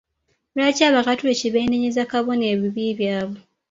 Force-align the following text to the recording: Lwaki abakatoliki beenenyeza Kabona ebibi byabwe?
Lwaki 0.55 0.81
abakatoliki 0.89 1.47
beenenyeza 1.53 2.09
Kabona 2.11 2.43
ebibi 2.53 2.85
byabwe? 2.99 3.39